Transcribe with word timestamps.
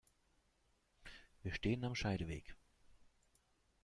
Wir 1.43 1.53
stehen 1.53 1.83
am 1.85 1.93
Scheideweg. 1.93 2.55